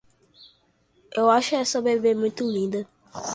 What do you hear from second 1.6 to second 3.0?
bebê muito linda!